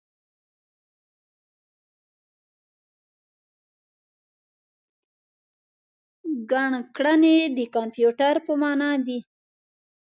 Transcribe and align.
ګڼکړنی 6.51 7.37
د 7.57 7.59
کمپیوټر 7.75 8.35
په 8.45 8.53
مانا 8.61 8.91
دی. 9.05 9.19